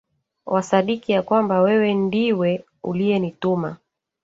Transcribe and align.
wakasadiki 0.45 1.11
ya 1.11 1.21
kwamba 1.21 1.61
wewe 1.61 1.93
ndiwe 1.93 2.65
uliyenituma 2.83 3.77